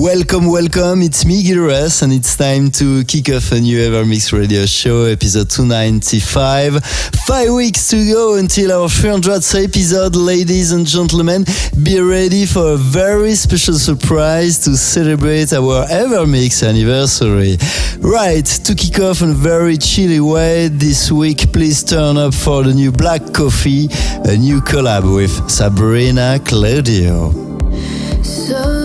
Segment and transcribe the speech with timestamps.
[0.00, 1.02] Welcome, welcome.
[1.02, 5.50] It's me, Gilres, and it's time to kick off a new Evermix radio show, episode
[5.50, 6.82] 295.
[7.26, 11.44] Five weeks to go until our 300th episode, ladies and gentlemen.
[11.82, 17.58] Be ready for a very special surprise to celebrate our Evermix anniversary.
[18.00, 22.62] Right, to kick off in a very chilly way this week, please turn up for
[22.62, 23.88] the new Black Coffee,
[24.24, 27.50] a new collab with Sabrina Claudio.
[28.22, 28.79] Subconsciously,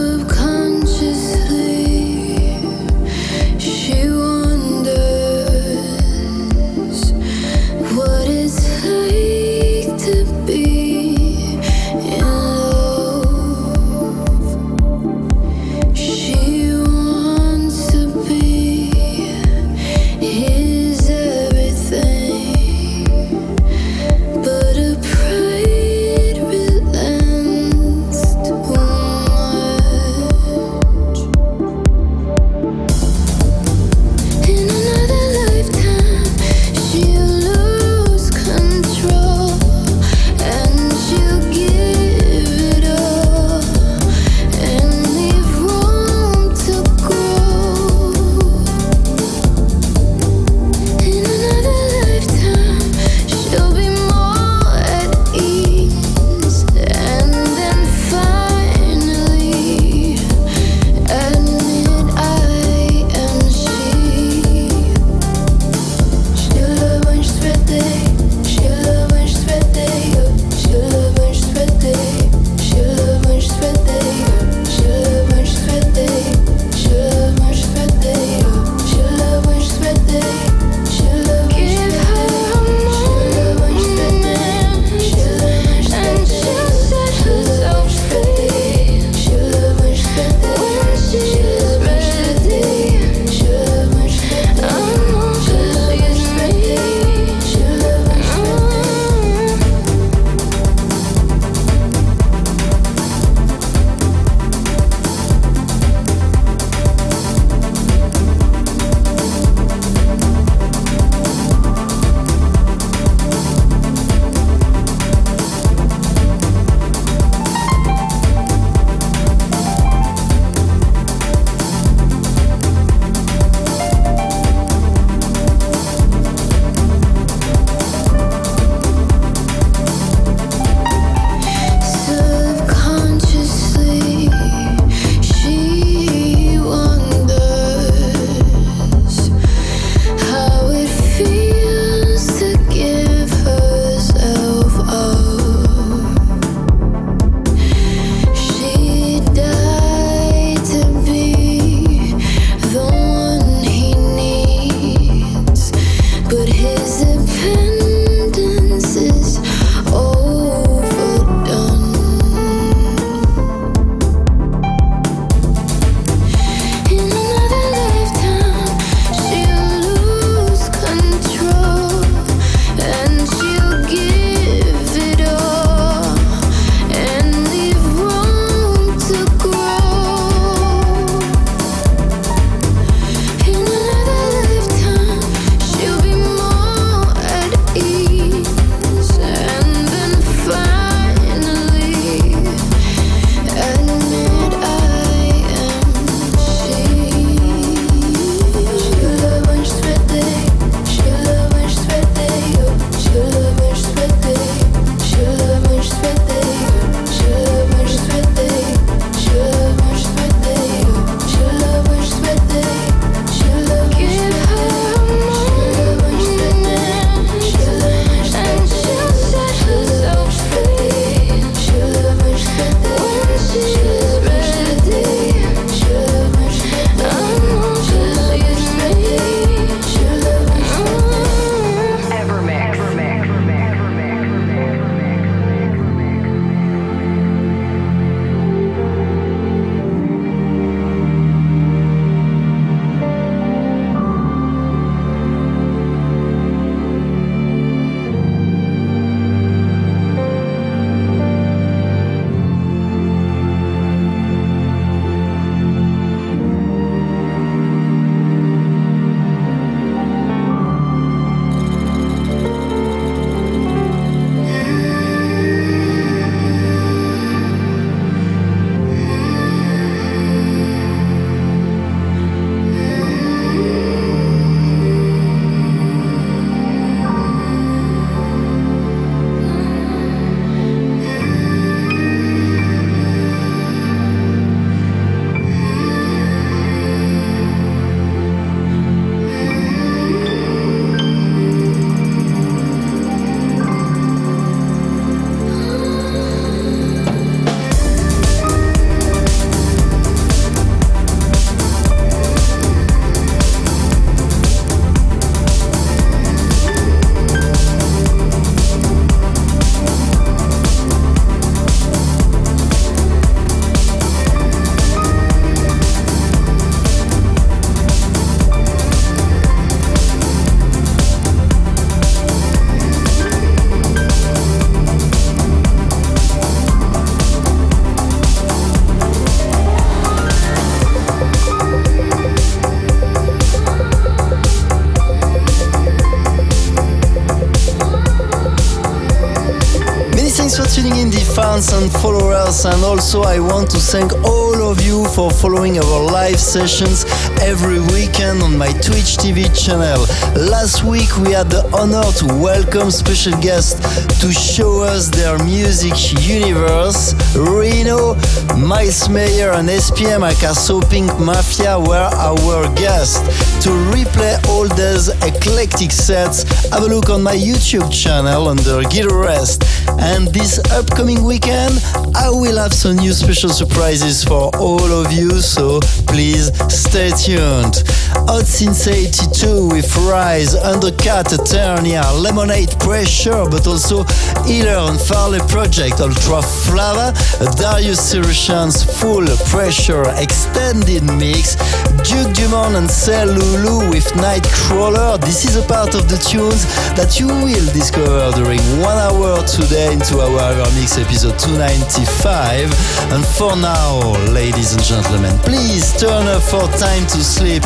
[341.73, 346.39] and followers, and also I want to thank all of you for following our live
[346.39, 347.05] sessions
[347.41, 350.05] every weekend on my Twitch TV channel.
[350.35, 353.79] Last week we had the honor to welcome special guests
[354.21, 355.93] to show us their music
[356.27, 357.13] universe.
[357.35, 358.15] Reno,
[358.57, 363.21] Miles Mayer, and SPM aka So Pink Mafia were our guests.
[363.63, 369.09] To replay all these eclectic sets, have a look on my YouTube channel under Gil
[369.11, 369.63] Everest.
[369.99, 371.79] And this upcoming weekend,
[372.15, 377.83] I will have some new special surprises for all of you, so please stay tuned.
[378.27, 384.03] Hot Since 82 with Rise, Undercut, Eternia, Lemonade Pressure, but also
[384.45, 387.13] Healer and Farley Project, Ultra Flava,
[387.57, 391.55] Darius Syrossian's Full Pressure Extended Mix,
[392.03, 395.19] Duke Dumont and Say Lou Lou with Nightcrawler.
[395.21, 396.65] This is a part of the tunes
[396.95, 402.71] that you will discover during one hour today into our Evermix episode 295.
[403.11, 403.99] And for now,
[404.31, 407.63] ladies and gentlemen, please turn up for time to sleep.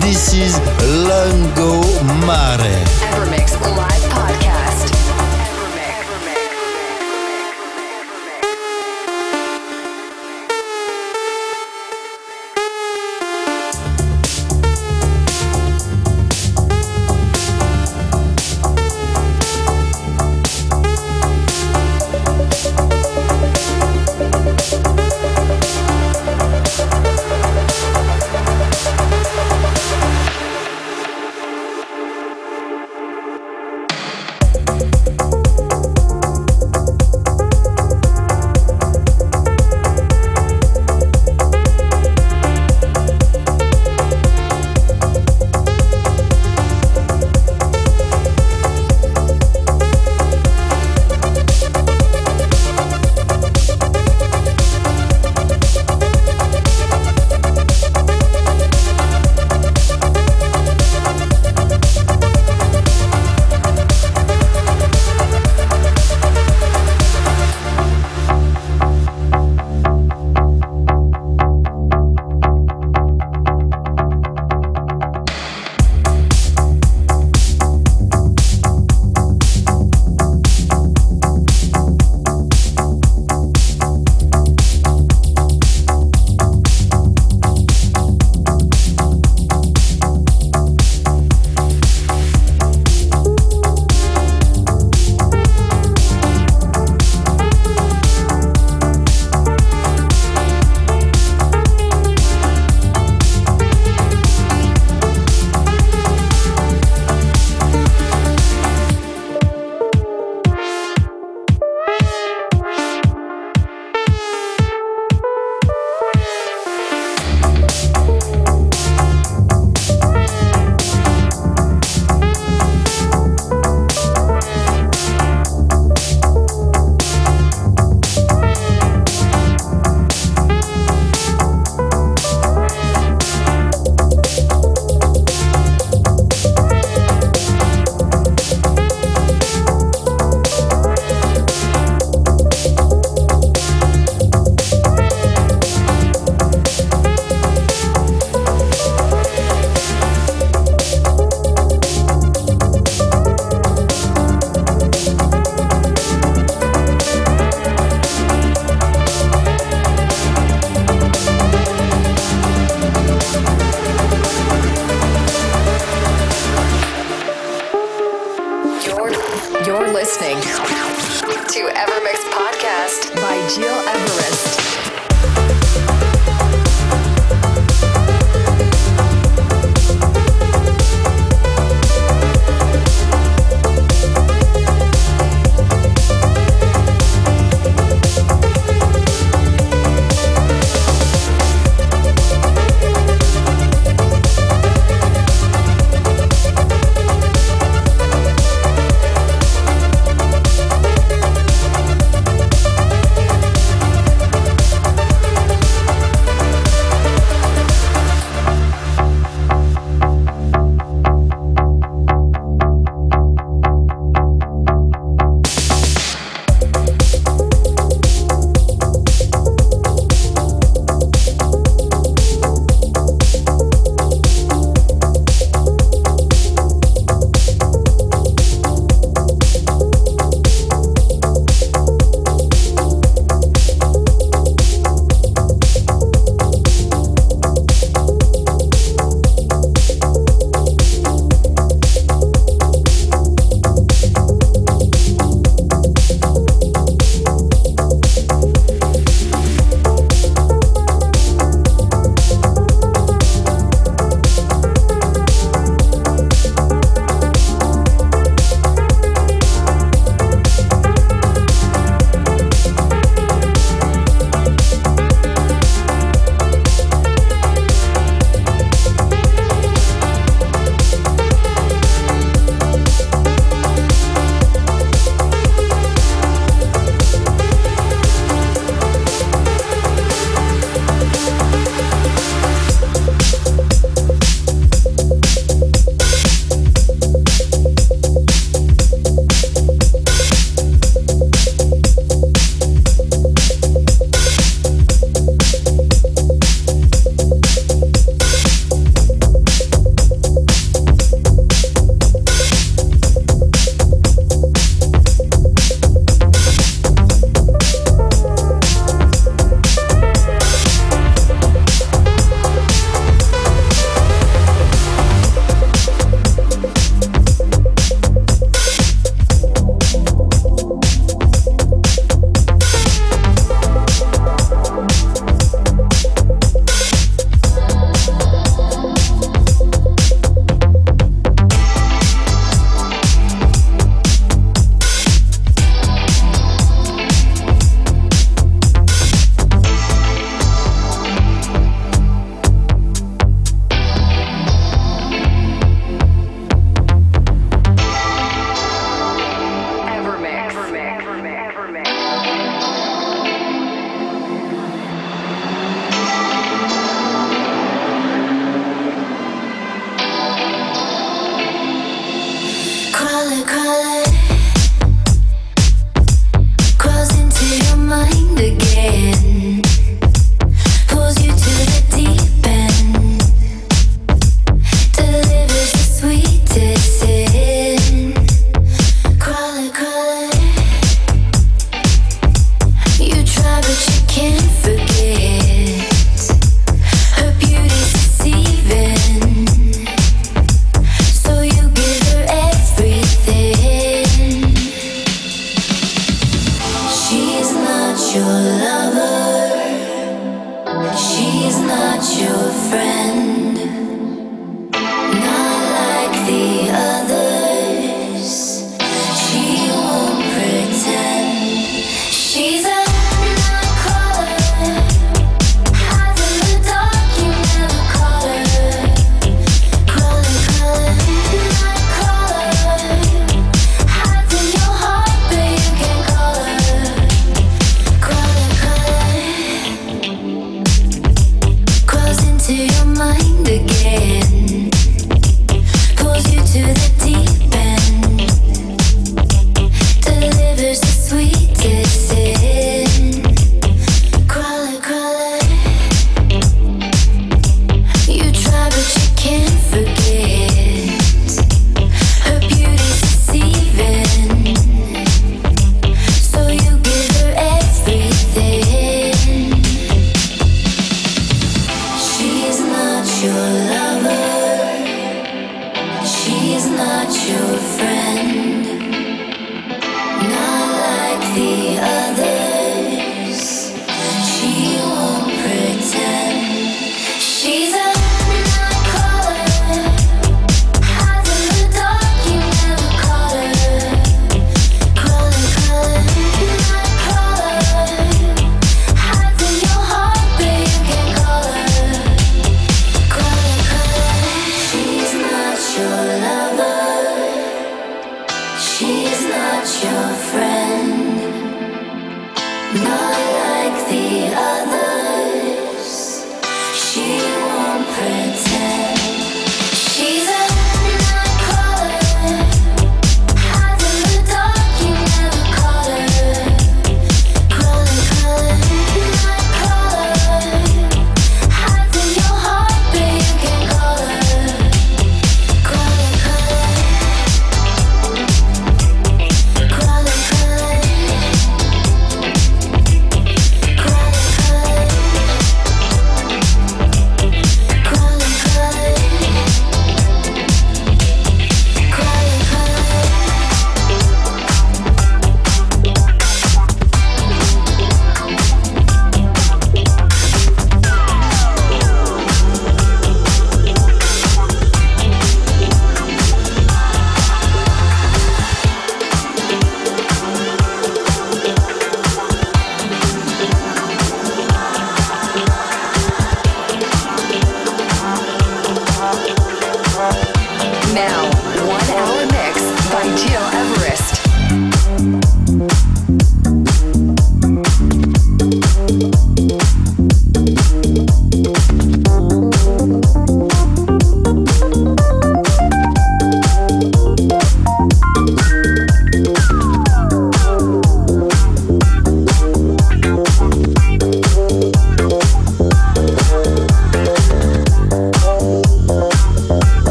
[0.00, 0.58] This is
[1.06, 1.80] Lungo
[2.26, 2.84] Mare.
[3.12, 4.61] Evermix Live Podcast.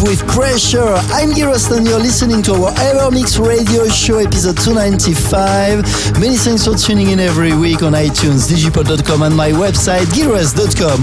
[0.00, 0.94] With Pressure.
[1.10, 6.20] I'm Gil Everest and you're listening to our EverMix Radio Show episode 295.
[6.20, 11.02] Many thanks for tuning in every week on iTunes, digipod.com and my website, gileverest.com.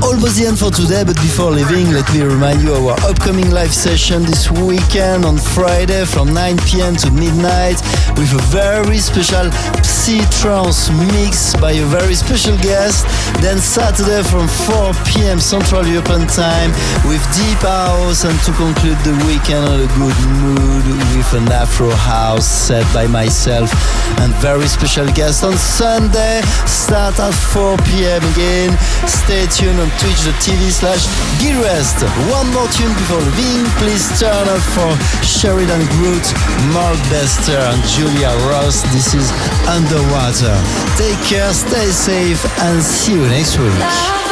[0.00, 3.50] Almost the end for today, but before leaving, let me remind you of our upcoming
[3.50, 6.94] live session this weekend on Friday from 9 p.m.
[6.96, 7.82] to midnight
[8.14, 9.50] with a very special
[9.82, 13.06] Psy Trance mix by a very special guest.
[13.42, 15.40] Then Saturday from 4 p.m.
[15.40, 16.70] Central European Time
[17.10, 20.84] with Deep House and to conclude the weekend on a good mood
[21.16, 23.70] with an Afro House set by myself
[24.20, 26.42] and very special guest on Sunday.
[26.66, 28.22] Start at 4 p.m.
[28.34, 28.76] again.
[29.06, 31.06] Stay tuned on twitch.tv slash
[31.38, 32.02] gileverest.
[32.34, 33.64] One more tune before leaving.
[33.78, 34.90] Please turn up for
[35.22, 36.26] Sheridan Grout,
[36.74, 38.82] Mark Bester and Julia Ross.
[38.90, 39.30] This is
[39.70, 40.56] Underwater.
[40.98, 44.25] Take care, stay safe and see you next week.